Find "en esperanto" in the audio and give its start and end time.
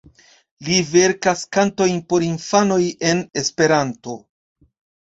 3.13-4.19